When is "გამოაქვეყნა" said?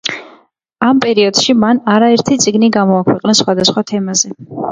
2.79-3.39